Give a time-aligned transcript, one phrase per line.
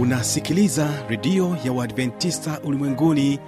[0.00, 3.38] unasikiliza redio ya uadventista ulimwenguni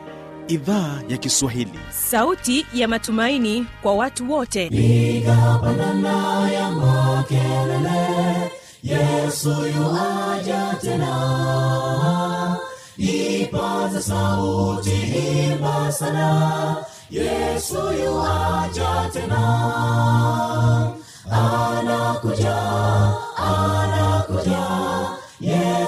[0.49, 1.79] idhaa ya kiswahili.
[1.91, 4.69] Sauti ya matumaini kwa watu wote.
[4.69, 8.51] Piga pandana ya makelele
[8.83, 12.57] yesu yuaja tena.
[12.97, 14.91] Ipaza sauti
[15.53, 16.77] imba sana
[17.11, 19.43] yesu yuaja tena.
[21.31, 22.57] Anakuja
[23.37, 24.62] anakuja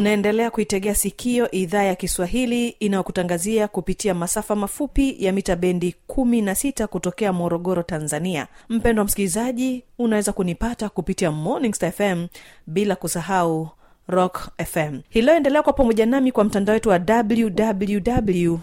[0.00, 7.32] unaendelea kuitegea sikio idhaa ya kiswahili inayokutangazia kupitia masafa mafupi ya mita bendi 16 kutokea
[7.32, 8.46] morogoro tanzania.
[8.68, 12.26] Mpendwa msikilizaji unaweza kunipata kupitia morning Star fm
[12.66, 13.68] bila kusahau
[14.10, 18.58] rock fm hiliyoendelea kwa pamoja nami kwa mtandao wetu wa www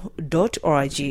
[0.64, 1.02] org.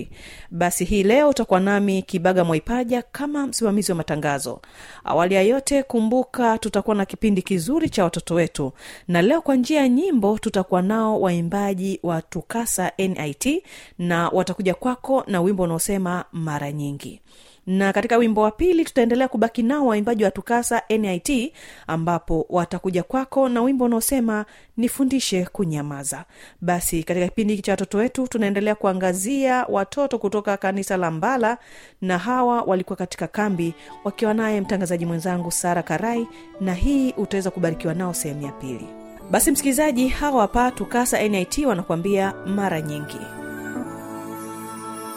[0.51, 4.61] Basi hii leo utakuwa nami kibaga mwaipaja kama msimamizi wa matangazo.
[5.05, 8.73] Awali ya yote kumbuka tutakuwa na kipindi kizuri cha watoto wetu.
[9.09, 13.63] Na leo kwa njia ya nyimbo tutakuwa nao waimbaji wa tukasa nit
[13.99, 17.21] na watakuja kwako na wimbo unaosema mara nyingi
[17.67, 21.53] na katika wimbo wa pili tutaendelea kubaki nao waimbaji wa tukasa nit
[21.87, 24.45] ambapo watakuja kwako na wimbo unaosema
[24.77, 26.25] nifundishe kunyamaza.
[26.61, 31.59] Basi katika kipindi hiki cha watoto wetu tunaendelea kuangazia watoto kutoka kanisa la mbala
[32.03, 36.27] na hawa walikuwa katika kambi wakiwa naye mtangazaji mwenzangu sara karai
[36.61, 38.87] na hii utaweza kubarikiwa nao sehemu ya pili.
[39.31, 43.21] Basi msikilizaji hawa hapa tukasa nit wanakuambia mara nyingi.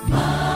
[0.09, 0.48] Mara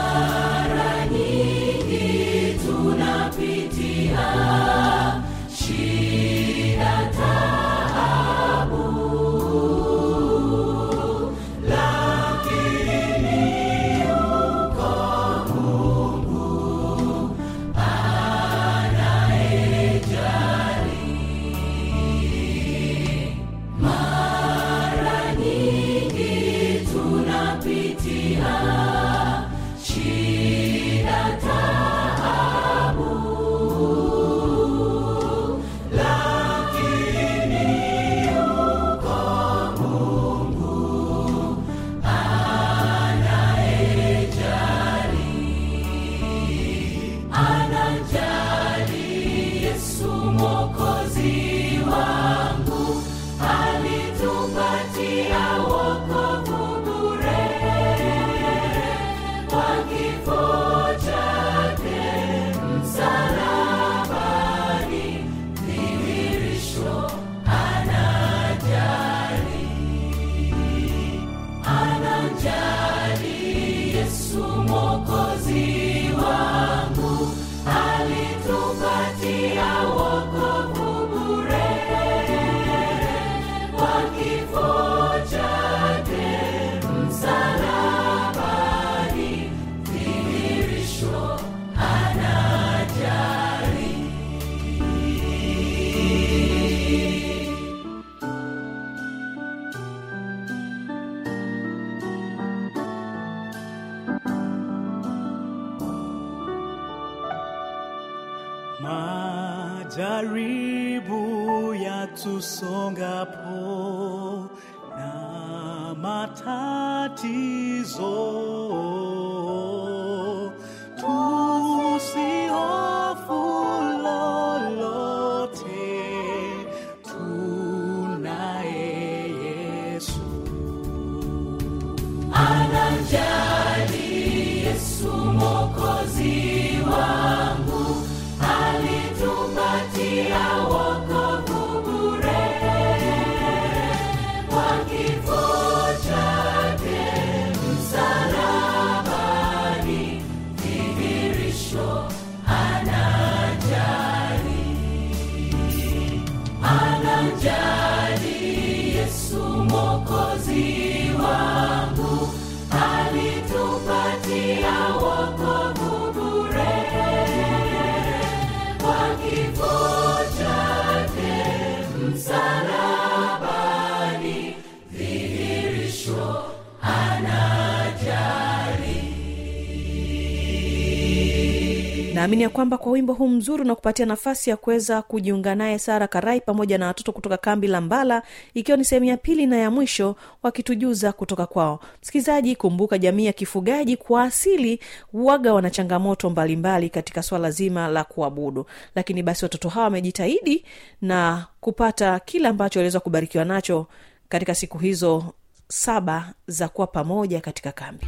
[182.24, 186.40] naamini ya kwamba kwa wimbo huu mzuri unakupatia nafasi ya kuweza kujiunga naye sara karai
[186.40, 188.22] pamoja na watoto kutoka kambi la mbala
[188.54, 191.80] ikiwa ni sehemu ya pili na ya mwisho wakitujuza kutoka kwao.
[192.02, 194.80] Msikilizaji kumbuka jamii ya kifugaji kwa asili
[195.12, 198.66] waga wana changamoto mbalimbali katika swala zima la kuabudu.
[198.94, 200.64] Lakini basi watoto hawa wamejitahidi
[201.02, 203.86] na kupata kile ambacho waliweza kubarikiwa nacho
[204.28, 205.24] katika siku hizo
[205.68, 208.06] saba za kuwa pamoja katika kambi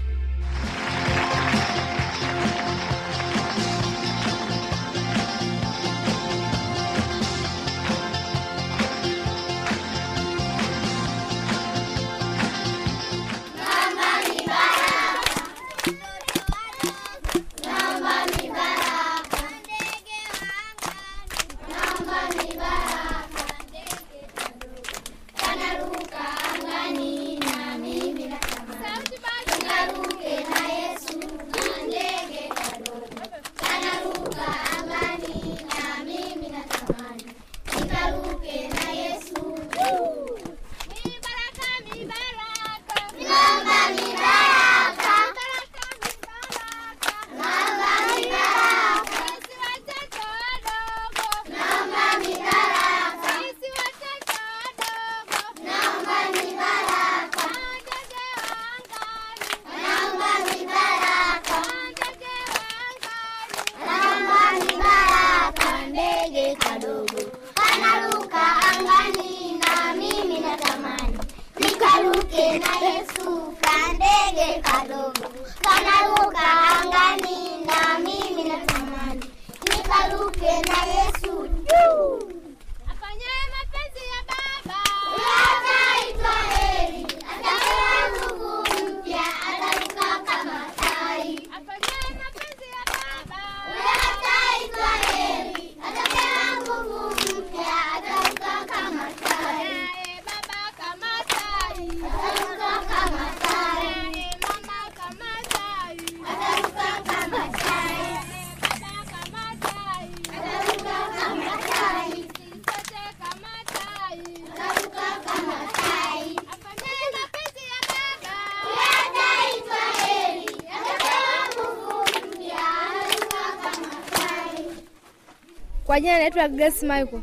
[125.96, 127.22] Kwa jina naitwa Grace Michael.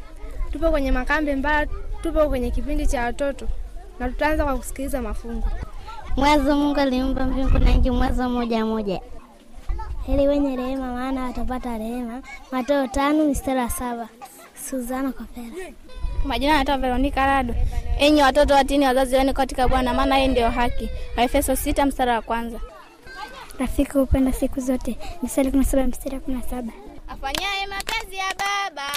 [0.52, 1.68] Tupo kwenye makambi mbaya,
[2.04, 3.48] tupo kwenye kipindi cha watoto
[4.00, 5.48] na tutaanza kwa kusikiliza mafungu.
[6.18, 9.00] Mwanzo Mungu aliumba mbingu na nchi, mwanzo moja moja.
[10.06, 12.22] Heri wenye rehema, maana watapata rehema.
[12.52, 14.08] Mateo tano mstari wa saba.
[14.70, 15.72] Suzana Kopera.
[16.26, 17.56] Majina naitwa Veronica Rado.
[18.00, 20.90] Enyi watoto watini wazazi wenu katika Bwana, maana yeye ndio haki.
[21.18, 22.60] Waefeso sita mstari wa kwanza.
[23.60, 24.98] Rafiki hupenda siku zote.
[25.24, 26.74] Misali kumi na saba mstari wa kumi na saba.
[27.08, 28.88] Afanyaye mapenzi ya Baba.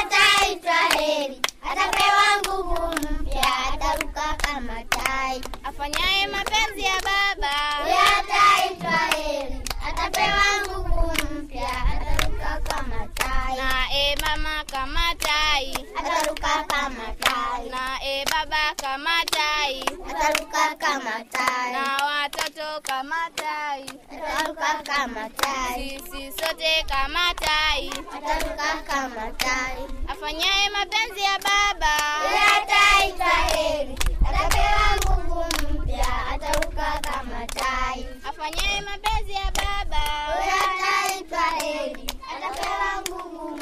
[0.00, 5.42] Ataitwa heri, atapewa nguvu mpya, ataruka kama tai.
[5.64, 13.56] afanyaye mapenzi ya Baba Huyo ataitwa heri, atapewa nguvu mpya, ataruka kama tai.
[13.56, 17.68] na e mama kama tai Ataruka kama tai.
[17.70, 21.72] na e baba kama tai Ataruka kama tai.
[21.72, 23.82] na watoto kama tai
[24.14, 25.98] Ataruka kama tai.
[26.10, 29.76] sisi sote kama tai Ataruka kama tai.
[30.12, 32.46] afanyaye mapenzi ya Baba Huyo
[33.54, 33.96] heri,
[34.28, 38.06] atapewa nguvu mpya, ataruka kama tai.
[38.28, 43.59] afanyaye mapenzi ya Baba Huyo ataitwa heri, atapewa nguvu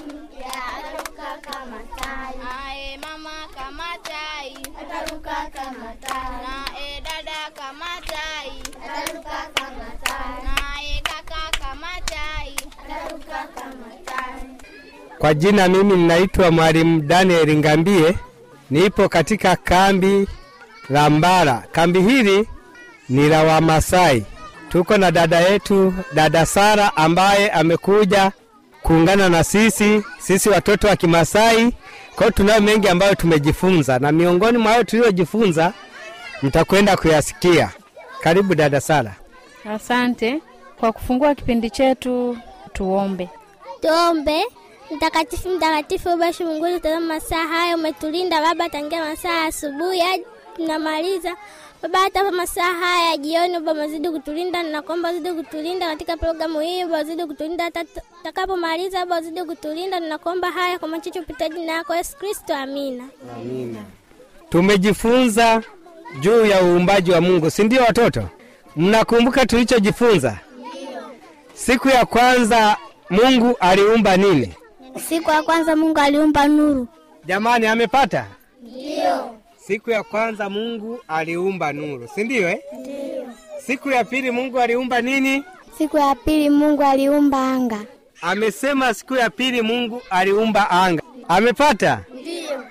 [1.59, 2.35] kama tai.
[2.69, 6.35] ae mama kama tai Ataruka kama tai.
[6.45, 8.51] nae dada kama tai
[8.87, 10.35] Ataruka kama tai.
[10.47, 12.51] nae kaka kama tai
[12.83, 14.43] Ataruka kama tai.
[15.19, 18.15] Kwa jina mimi ninaitwa Mwalimu Daniel Ngambie,
[18.71, 20.29] nipo katika kambi
[20.91, 21.65] la Mbara.
[21.73, 22.49] Kambi hili
[23.09, 24.25] ni la Wamasai.
[24.69, 28.33] Tuko na dada yetu dada Sara ambaye amekuja
[28.89, 31.73] kuungana na sisi sisi watoto wa Kimasai.
[32.15, 35.73] Kwa hiyo tunayo mengi ambayo tumejifunza, na miongoni mwa hayo tuliyojifunza
[36.43, 37.71] mtakwenda kuyasikia.
[38.21, 39.15] Karibu dada Sara.
[39.75, 40.41] Asante
[40.81, 42.39] kwa kufungua kipindi chetu.
[42.73, 43.29] Tuombe.
[43.81, 44.45] Tuombe.
[44.97, 50.25] Mtakatifu, mtakatifu, basi Mungu, tazama masaa haya umetulinda Baba, tangia masaa ya asubuhi hadi
[50.57, 51.37] tunamaliza
[51.83, 56.61] Baba, hata hapa masaa haya ya jioni Baba, mazidi kutulinda, ninakuomba zidi kutulinda katika programu
[56.61, 61.73] hii Baba, uzidi kutulinda hata tutakapomaliza Baba, zidi kutulinda, ninakuomba haya kwa machache upita jina
[61.73, 63.05] yako Yesu Kristo, amina.
[64.51, 65.63] Tumejifunza
[66.21, 68.29] juu ya uumbaji wa Mungu, si ndio watoto?
[68.77, 70.39] Mnakumbuka tulichojifunza?
[71.55, 72.77] Siku ya kwanza
[73.11, 74.55] Mungu aliumba nini?
[75.09, 76.87] Siku ya kwanza Mungu aliumba nuru.
[77.27, 78.27] Jamani, amepata?
[78.63, 79.38] Ndio.
[79.69, 82.61] Siku ya kwanza Mungu aliumba nuru, si ndio eh?
[82.81, 83.27] Ndio.
[83.67, 85.45] Siku ya pili Mungu aliumba nini?
[85.79, 87.81] Siku ya pili Mungu aliumba anga.
[88.23, 91.03] Amesema siku ya pili Mungu aliumba anga.
[91.29, 92.01] Amepata?
[92.21, 92.65] Ndio.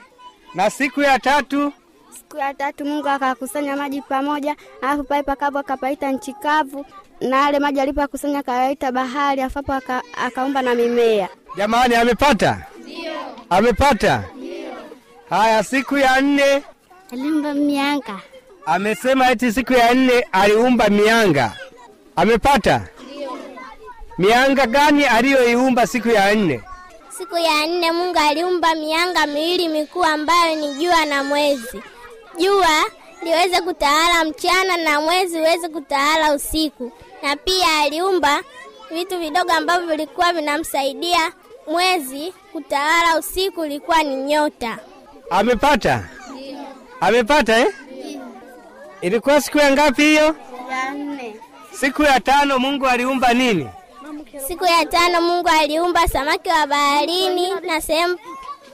[0.56, 1.74] Na siku ya tatu
[2.18, 6.86] Siku ya tatu Mungu akakusanya maji pamoja, alafu pale pakavu akapaita nchi kavu,
[7.22, 11.30] na yale maji alipokusanya akayaita bahari, afapo aka, akaumba na mimea.
[11.58, 12.66] Jamani, amepata?
[12.82, 13.12] Ndio.
[13.50, 14.24] Amepata?
[14.38, 14.74] Ndio.
[15.30, 16.64] Haya, siku ya nne
[17.12, 18.20] Aliumba mianga.
[18.66, 21.54] amesema eti siku ya nne aliumba mianga.
[22.16, 22.82] Amepata?
[23.12, 23.38] Ndio.
[24.18, 26.62] Mianga gani aliyoiumba siku ya nne?
[27.18, 31.82] Siku ya nne Mungu aliumba mianga miwili mikuu ambayo ni jua na mwezi.
[32.40, 32.84] Jua
[33.24, 36.92] liweze kutawala mchana na mwezi uweze kutawala usiku,
[37.24, 38.42] na pia aliumba
[38.92, 41.32] vitu vidogo ambavyo vilikuwa vinamsaidia
[41.72, 44.78] mwezi kutawala usiku, ilikuwa ni nyota.
[45.30, 46.04] Amepata?
[47.02, 47.68] Amepata eh?
[49.02, 50.36] Ilikuwa siku ya ngapi hiyo?
[50.72, 51.36] Ya nne.
[51.72, 53.68] Siku ya tano Mungu aliumba nini?
[54.48, 58.18] Siku ya tano Mungu aliumba samaki wa baharini na sehemu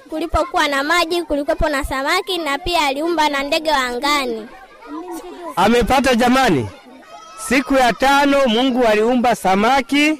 [0.09, 4.47] kulipokuwa na maji kulikuwepo na samaki, na pia aliumba na ndege wa angani.
[5.55, 6.69] Amepata jamani?
[7.47, 10.19] Siku ya tano Mungu aliumba samaki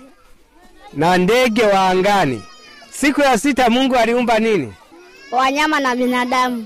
[0.93, 2.43] na ndege wa angani.
[2.91, 4.73] Siku ya sita Mungu aliumba nini?
[5.31, 6.65] Wanyama na binadamu.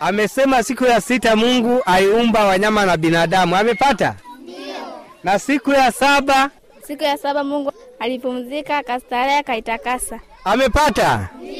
[0.00, 3.56] Amesema siku ya sita Mungu aiumba wanyama na binadamu.
[3.56, 4.14] Amepata?
[4.42, 4.56] Ndio.
[5.24, 6.50] Na siku ya saba
[6.86, 10.20] Siku ya saba Mungu alipumzika, akastarehe, akaitakasa.
[10.44, 11.28] amepata?
[11.42, 11.54] Ndio.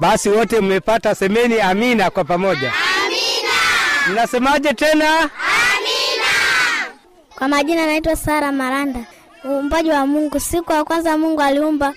[0.00, 2.72] Basi wote mmepata, semeni amina kwa pamoja.
[3.06, 4.12] Amina.
[4.12, 5.30] Mnasemaje tena?
[7.38, 9.00] Kwa majina naitwa Sara Maranda,
[9.44, 10.40] uumbaji wa Mungu.
[10.40, 11.94] Siku ya kwanza Mungu aliumba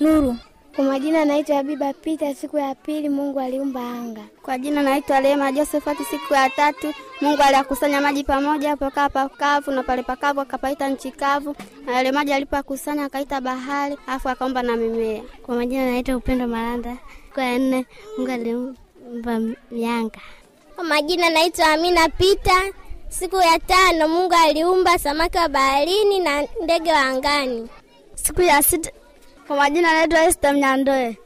[0.00, 0.36] nuru.
[0.78, 2.34] Kwa majina naitwa Habiba Pita.
[2.34, 4.20] Siku ya pili Mungu aliumba anga.
[4.42, 5.98] Kwa jina naitwa Rehema Josephat.
[6.10, 11.56] Siku ya tatu Mungu aliyakusanya maji pamoja, pakawa pakavu na pale pakavu akapaita nchi kavu,
[11.86, 15.22] na yale maji alipokusanya akaita bahari, alafu akaumba na mimea.
[15.42, 16.96] Kwa majina naitwa Upendo Maranda.
[17.28, 17.86] Siku ya nne
[18.18, 20.20] Mungu aliumba mianga.
[20.74, 22.62] Kwa majina naitwa Amina Pita.
[23.08, 27.68] Siku ya tano Mungu aliumba samaki wa baharini na ndege wa angani.
[28.14, 28.90] Siku ya sita,
[29.48, 31.18] kwa majina naitwa Esther Mnyandoe.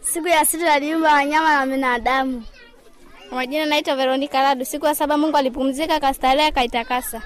[0.00, 2.44] Siku ya sita aliumba wanyama na binadamu.
[3.28, 4.64] Kwa majina naitwa Veronica Radu.
[4.64, 7.22] Siku ya saba Mungu alipumzika, akastarehe, akaitakasa.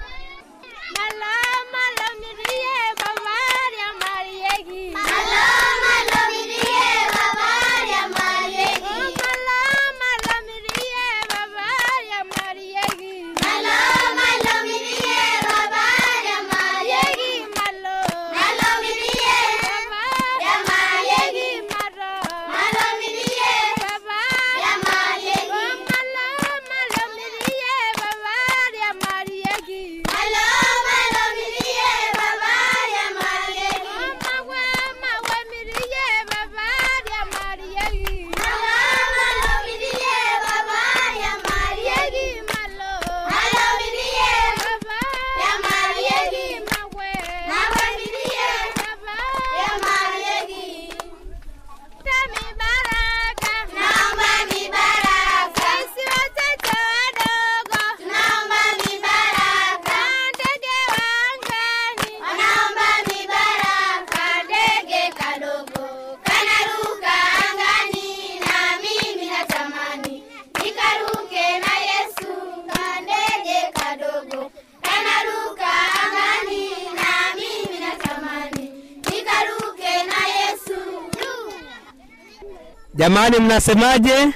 [83.17, 84.13] Jamani, mnasemaje?
[84.13, 84.35] Amina.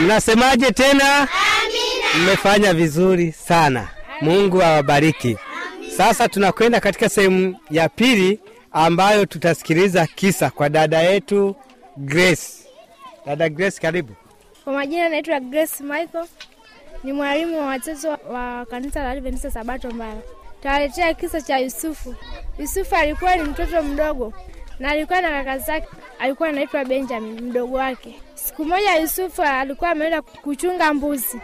[0.00, 1.14] Mnasemaje tena?
[1.20, 1.28] Amina.
[2.24, 3.88] Mmefanya vizuri sana.
[4.20, 5.36] Mungu awabariki.
[5.96, 8.40] Sasa tunakwenda katika sehemu ya pili
[8.72, 11.56] ambayo tutasikiliza kisa kwa dada yetu
[11.96, 12.48] Grace.
[13.26, 14.12] Dada Grace, karibu.
[14.64, 16.26] Kwa majina naitwa Grace Michael,
[17.04, 20.16] ni mwalimu wa watoto wa kanisa la Adventista Sabato Mbaya.
[20.62, 22.14] Tawaletea kisa cha Yusufu.
[22.58, 24.32] Yusufu alikuwa ni mtoto mdogo
[24.78, 28.20] na alikuwa na kaka zake, alikuwa anaitwa Benjamin, mdogo wake.
[28.34, 31.40] Siku moja Yusufu alikuwa ameenda kuchunga mbuzi.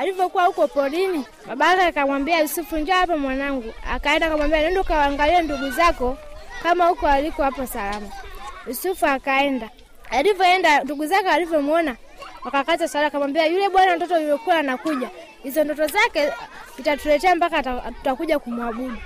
[0.00, 3.72] Alivyokuwa huko porini, babake akamwambia Yusufu, njoo hapa mwanangu.
[3.92, 6.16] Akaenda akamwambia, nenda ukawaangalie ndugu zako
[6.62, 8.06] kama huko aliko hapo salama.
[8.66, 9.70] Yusufu akaenda.
[10.10, 11.96] Alivyoenda, ndugu zake alivyomwona
[12.44, 15.10] wakakata sala, akamwambia yule bwana mtoto yuliokuwa anakuja,
[15.42, 16.32] hizo ndoto zake
[16.78, 18.96] itatuletea mpaka tutakuja kumwabudu.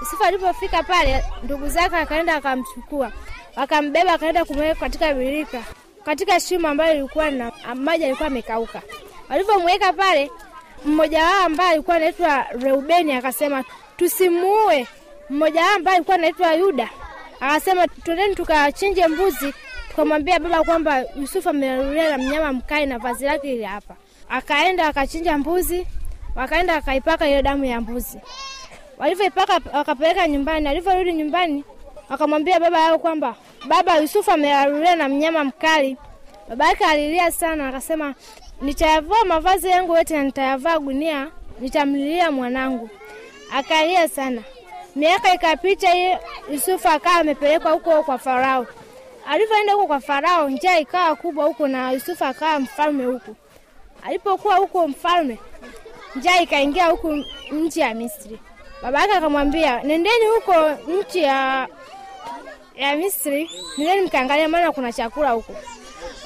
[0.00, 3.12] Yusufu alipofika pale, ndugu zake akaenda akamchukua,
[3.56, 5.62] akambeba akaenda kumweka katika birika,
[6.04, 8.82] katika shimo ambayo ilikuwa na maji alikuwa amekauka.
[9.28, 10.30] Walivyomweka pale,
[10.84, 13.64] mmoja wao ambaye alikuwa anaitwa Reubeni akasema
[13.96, 14.86] tusimuue.
[15.30, 16.88] Mmoja wao ambaye alikuwa anaitwa Yuda
[17.40, 19.54] akasema twendeni tukachinje mbuzi,
[19.90, 23.96] tukamwambia baba kwamba Yusufu amelalulia na mnyama mkali na vazi lake ile hapa.
[24.28, 25.86] Akaenda akachinja mbuzi,
[26.36, 28.18] wakaenda akaipaka ile damu ya mbuzi.
[28.98, 30.68] Walivyoipaka wakapeleka nyumbani.
[30.68, 31.64] Alivyorudi nyumbani,
[32.08, 33.34] wakamwambia baba yao kwamba
[33.68, 35.96] baba, Yusufu amelalulia na mnyama mkali.
[36.48, 38.14] Baba yake alilia sana, akasema
[38.60, 41.28] nitayavua mavazi yangu yote na nitayavaa gunia,
[41.60, 42.90] nitamlilia mwanangu.
[43.52, 44.42] Akalia sana.
[44.96, 45.88] Miaka ikapita,
[46.52, 48.66] Yusufu akawa amepelekwa huko kwa Farao.
[49.28, 53.36] Alivyoenda huko kwa Farao, njaa ikawa kubwa huko na Yusufu akawa mfalme huko.
[54.02, 55.38] Alipokuwa huko mfalme,
[56.16, 58.38] njaa ikaingia huku nchi ya Misri.
[58.82, 60.70] Baba yake akamwambia, nendeni huko
[61.00, 61.68] nchi ya
[62.76, 65.52] ya Misri, nile nikaangalia, maana kuna chakula huko.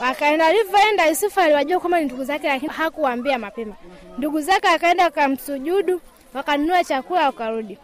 [0.02, 3.74] Akaenda, alivyoenda Yusufu aliwajua kwamba ni ndugu zake, lakini hakuwaambia mapema.
[4.18, 6.00] Ndugu zake akaenda akamsujudu,
[6.34, 7.78] wakanunua chakula, wakarudi.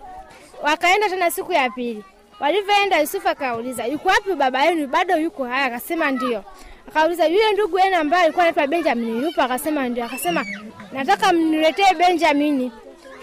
[0.63, 2.05] Wakaenda tena siku ya pili.
[2.41, 4.87] Walivyoenda Yusufu akauliza, yuko wapi baba yenu?
[4.87, 5.65] Bado yuko haya?
[5.65, 6.45] Akasema ndio.
[6.89, 9.43] Akauliza, yule ndugu yenu ambaye alikuwa anaitwa Benjamin yupo?
[9.43, 10.05] Akasema ndio.
[10.05, 10.47] Akasema
[10.93, 12.73] nataka mniletee Benjamini.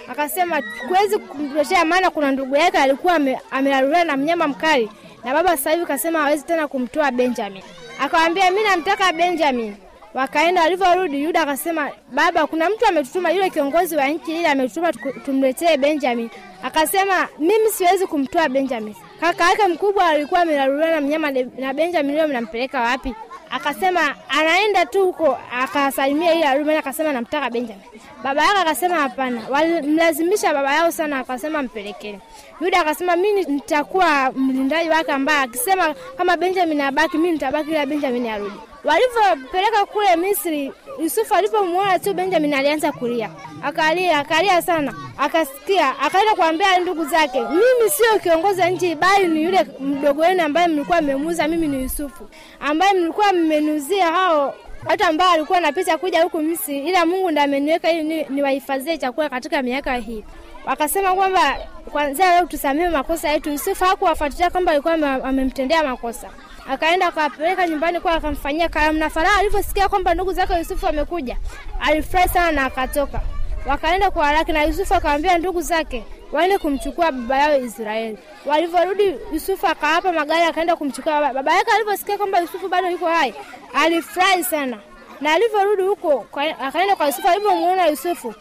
[0.07, 4.89] Akasema kuwezi kumletea, maana kuna ndugu yake alikuwa ame- na mnyama mkali,
[5.23, 7.63] na baba sasa hivi kasema hawezi tena kumtoa Benjamin.
[7.99, 9.75] Akawambia mi namtaka Benjamin.
[10.13, 14.93] Wakaenda, walivyorudi Yuda akasema, baba, kuna mtu ametutuma, yule kiongozi wa nchi ile ametutuma
[15.25, 16.29] tumletee Benjamin.
[16.63, 18.95] Akasema mimi siwezi kumtoa Benjamin.
[19.19, 23.15] Kaka yake mkubwa alikuwa amelaluliwa na mnyama na Benjamin leo mnampeleka wapi?
[23.51, 27.83] Akasema anaenda tu huko akasalimia ile Arumi, akasema namtaka Benjamin.
[28.23, 32.19] Baba yake akasema hapana, walimlazimisha baba yao sana, akasema mpelekee
[32.61, 38.27] Yuda akasema mimi nitakuwa mlindaji wake, ambaye akisema kama Benjamin abaki, mimi nitabaki, ila Benjamin
[38.29, 38.55] arudi.
[38.83, 43.29] Walivyopeleka kule Misri, Yusufu alipomwona tu Benjamin alianza kulia,
[43.63, 49.65] akalia akalia sana, akasikia, akaenda kuambia ndugu zake, mimi sio kiongozi nchi, bali ni yule
[49.79, 55.55] mdogo wenu ambaye mlikuwa mmemuuza, mimi ni Yusufu ambaye mlikuwa mmenuzia hao watu ambao walikuwa
[55.57, 60.23] wanapita kuja huku Misri, ila Mungu ndiye ameniweka ili niwahifadhie chakula katika miaka hii.
[60.65, 61.57] Wakasema kwamba
[61.91, 63.49] kwanza leo tusamehe makosa yetu.
[63.49, 64.93] Yusufu hakuwafuatilia kwamba alikuwa
[65.23, 66.29] amemtendea makosa,
[66.69, 71.37] akaenda akawapeleka nyumbani kwa akamfanyia karamu, na Farao alivyosikia kwamba ndugu zake Yusufu amekuja,
[71.79, 73.21] alifurahi sana na akatoka.
[73.65, 78.17] Wakaenda kwa haraka, na Yusufu akamwambia ndugu zake waende kumchukua baba yao Israeli.
[78.45, 81.33] Walivyorudi, Yusufu akawapa magari, akaenda kumchukua baba.
[81.33, 83.33] Baba yake alivyosikia kwamba Yusufu bado yuko hai,
[83.73, 84.77] alifurahi sana
[85.21, 86.25] na alivyorudi huko
[86.61, 87.27] akaenda kwa Yusufu.
[87.27, 88.33] Alivyomuona Yusufu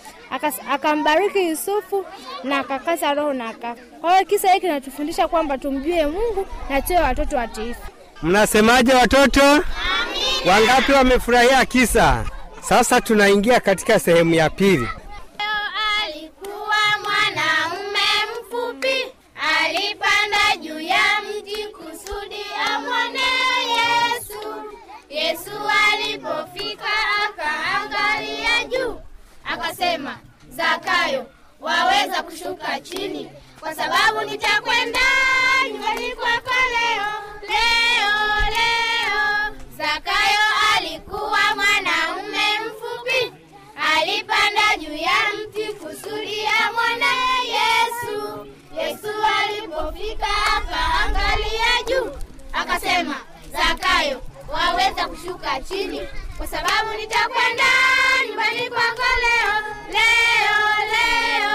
[0.70, 2.04] akambariki Yusufu
[2.44, 3.74] na akakaza roho na aka.
[4.00, 7.80] Kwa hiyo kisa hiki kinatufundisha kwamba tumjue Mungu na tuwe watoto watiifu.
[8.22, 9.64] Mnasemaje watoto?
[10.48, 12.24] Wangapi wamefurahia kisa?
[12.60, 14.88] Sasa tunaingia katika sehemu ya pili.
[29.70, 30.18] Akasema,
[30.50, 31.26] Zakayo,
[31.60, 33.30] waweza kushuka chini,
[33.60, 35.00] kwa sababu nitakwenda
[35.72, 37.06] nyumbani kwako leo,
[37.48, 39.54] leo, leo.
[39.78, 40.40] Zakayo
[40.76, 43.32] alikuwa mwanaume mfupi
[43.94, 47.06] alipanda juu ya mti kusudi amwone
[47.48, 48.46] Yesu.
[48.76, 52.10] Yesu alipofika akaangalia juu,
[52.52, 53.14] akasema,
[53.52, 56.00] Zakayo, waweza kushuka chini,
[56.38, 57.64] kwa sababu nitakwenda
[58.28, 59.39] nyumbani kwako leo,
[59.92, 61.50] leo, leo.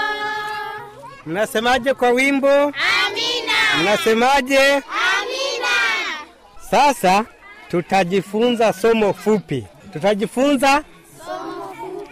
[1.26, 2.48] Mnasemaje kwa wimbo?
[2.50, 4.72] Amina, Mnasemaje?
[4.72, 4.82] amina.
[6.70, 7.24] Sasa
[7.70, 9.66] tutajifunza somo fupi.
[9.92, 10.82] Tutajifunza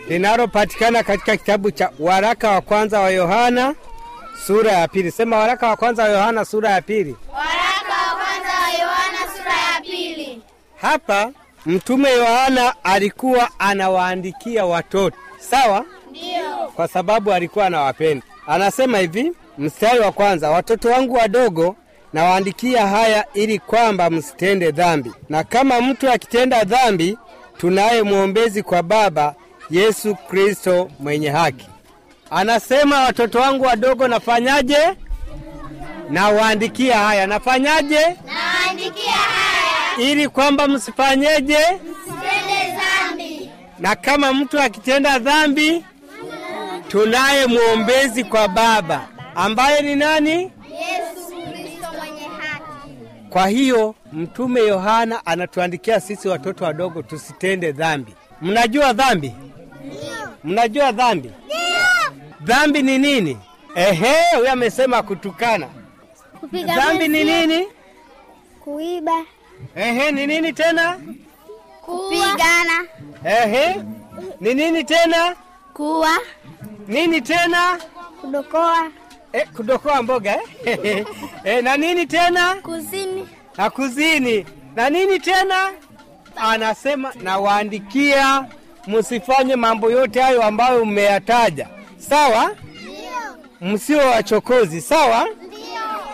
[0.09, 3.75] linalopatikana katika kitabu cha waraka wa kwanza wa Yohana
[4.47, 5.11] sura ya pili.
[5.11, 7.17] Sema waraka wa kwanza wa Yohana sura ya pili.
[7.33, 10.43] Waraka wa kwanza wa Yohana sura ya pili.
[10.81, 11.31] Hapa
[11.67, 15.85] mtume Yohana alikuwa anawaandikia watoto, sawa?
[16.15, 16.69] Ndio.
[16.77, 18.27] Kwa sababu alikuwa anawapenda.
[18.47, 21.77] Anasema hivi, mstari wa kwanza, watoto wangu wadogo
[22.13, 27.19] nawaandikia haya ili kwamba msitende dhambi, na kama mtu akitenda dhambi,
[27.59, 29.35] tunaye mwombezi kwa Baba,
[29.71, 31.67] Yesu Kristo mwenye haki.
[32.31, 34.79] Anasema watoto wangu wadogo nafanyaje?
[36.11, 38.01] Nawaandikia haya, nafanyaje?
[38.27, 41.59] Nawaandikia haya Ili kwamba msifanyeje?
[41.59, 43.51] msitende dhambi.
[43.79, 45.85] Na kama mtu akitenda dhambi,
[46.95, 49.09] tunaye mwombezi kwa Baba.
[49.35, 50.31] ambaye ni nani?
[50.33, 52.91] Yesu Kristo mwenye haki.
[53.31, 58.15] Kwa hiyo mtume Yohana anatuandikia sisi watoto wadogo tusitende dhambi.
[58.43, 59.35] Mnajua dhambi?
[60.45, 61.31] Mnajua dhambi?
[62.41, 63.39] Dhambi ni nini?
[63.75, 65.69] Ehe, huyo amesema kutukana.
[66.41, 67.67] Kupiga Dhambi ni nini?
[68.61, 69.23] Kuiba.
[69.77, 71.01] Ehe, ni nini tena?
[71.83, 72.85] Kupigana.
[73.25, 73.77] Ehe,
[74.41, 75.37] ni nini tena?
[75.75, 76.11] Kuwa.
[76.89, 77.79] Nini tena?
[78.21, 78.91] Kudokoa.
[79.33, 81.05] Eh, kudokoa mboga eh?
[81.45, 82.55] eh, na nini tena?
[82.55, 83.29] Kuzini.
[83.57, 84.47] Na kuzini.
[84.77, 85.71] Na nini tena?
[86.37, 88.45] Anasema nawaandikia
[88.87, 91.69] msifanye mambo yote hayo ambayo mmeyataja.
[91.99, 92.51] Sawa?
[93.61, 95.29] Msio wachokozi, sawa?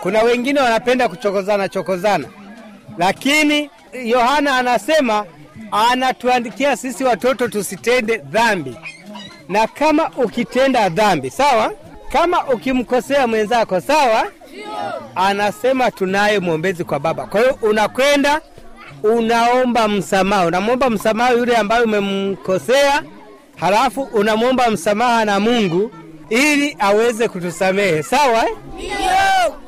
[0.02, 2.28] Kuna wengine wanapenda kuchokozana chokozana,
[2.98, 3.70] lakini
[4.04, 5.26] Yohana anasema
[5.72, 8.76] anatuandikia sisi watoto tusitende dhambi,
[9.50, 11.72] na kama ukitenda dhambi, sawa,
[12.12, 14.26] kama ukimkosea mwenzako, sawa,
[15.14, 17.26] anasema tunaye mwombezi kwa Baba.
[17.26, 18.40] Kwa hiyo unakwenda
[19.02, 23.02] unaomba msamaha, unamwomba msamaha yule ambaye umemkosea,
[23.56, 25.90] halafu unamwomba msamaha na Mungu
[26.28, 28.56] ili aweze kutusamehe, sawa eh?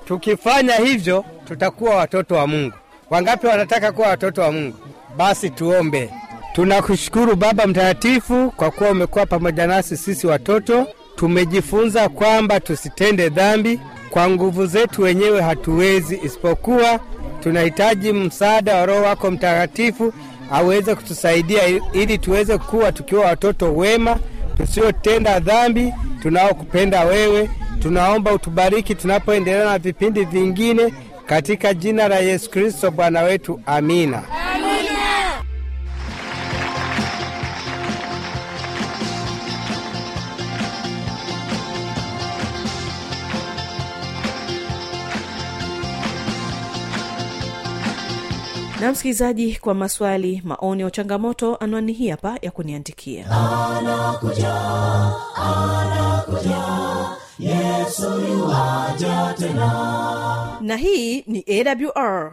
[0.05, 2.73] Tukifanya hivyo tutakuwa watoto wa Mungu.
[3.11, 4.77] Wangapi wanataka kuwa watoto wa Mungu?
[5.16, 6.11] Basi tuombe.
[6.52, 10.86] Tunakushukuru Baba Mtakatifu kwa kuwa umekuwa pamoja nasi sisi watoto.
[11.16, 17.00] Tumejifunza kwamba tusitende dhambi, kwa nguvu zetu wenyewe hatuwezi, isipokuwa
[17.42, 20.12] tunahitaji msaada wa Roho wako Mtakatifu
[20.52, 21.62] aweze kutusaidia
[21.92, 24.18] ili tuweze kuwa tukiwa watoto wema
[24.56, 27.50] tusiotenda dhambi, tunaokupenda wewe.
[27.82, 30.94] Tunaomba utubariki tunapoendelea na vipindi vingine,
[31.26, 34.22] katika jina la Yesu Kristo Bwana wetu, amina.
[48.83, 53.27] Na msikilizaji kwa maswali maoni ya changamoto anwani hii hapa ya kuniandikia.
[58.29, 60.59] Yuwaja tena.
[60.61, 62.33] Na hii ni awr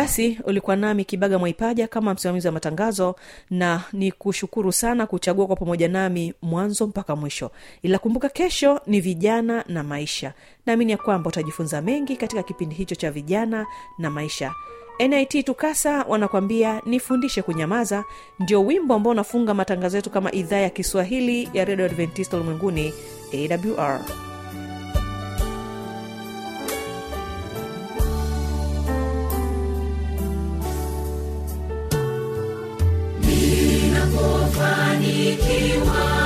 [0.00, 3.16] basi ulikuwa nami kibaga mwaipaja kama msimamizi wa matangazo
[3.50, 7.50] na ni kushukuru sana kuchagua kwa pamoja nami mwanzo mpaka mwisho.
[7.82, 10.32] Ila kumbuka kesho ni vijana na maisha.
[10.66, 13.66] Naamini ya kwamba utajifunza mengi katika kipindi hicho cha vijana
[13.98, 14.52] na maisha.
[15.08, 18.04] Nit tukasa wanakwambia nifundishe kunyamaza.
[18.38, 22.92] Ndio wimbo ambao unafunga matangazo yetu kama idhaa ya kiswahili ya redio adventista ulimwenguni
[23.34, 24.00] awr
[35.36, 36.19] ninapofanikiwa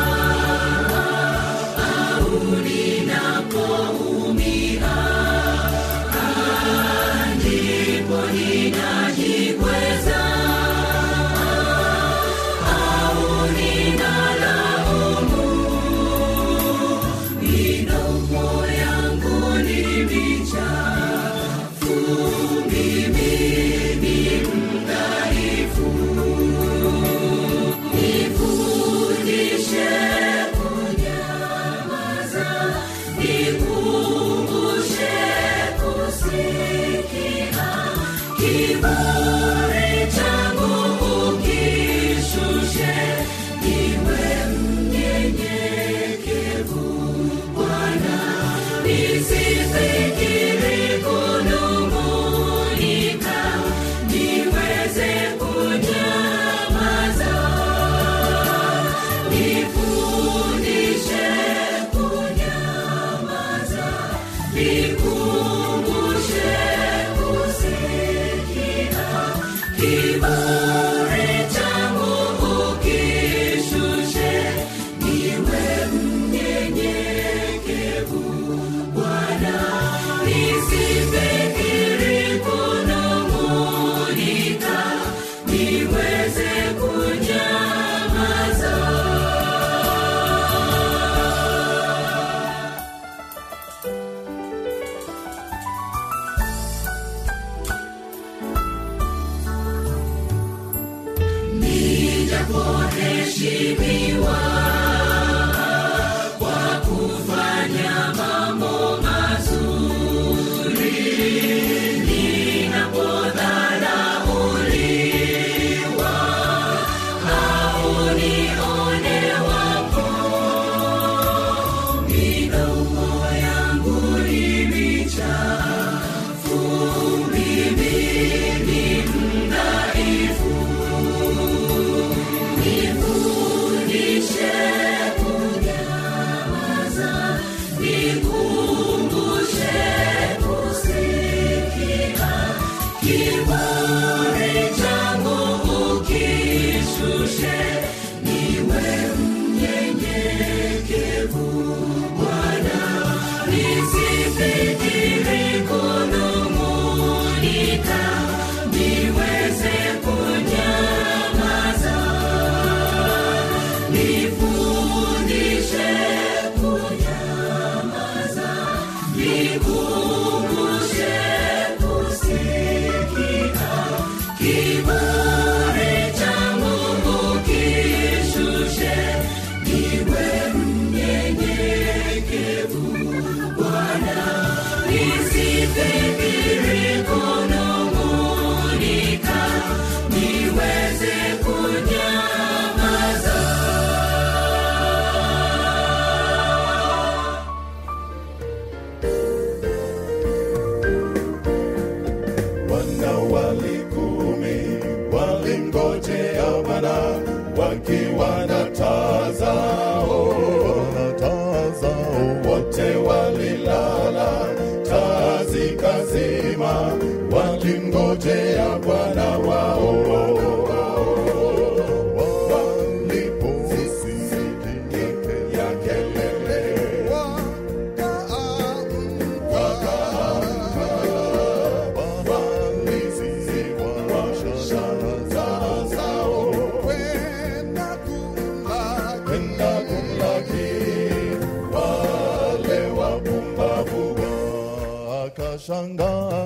[245.57, 246.43] Shangha.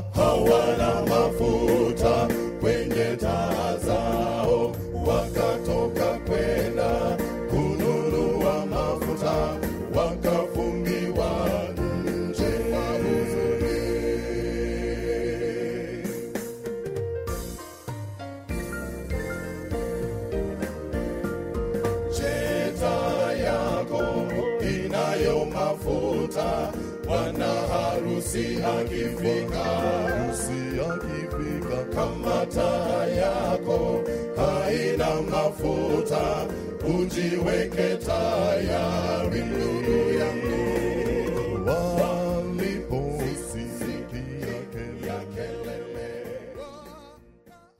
[37.08, 37.57] beauty away.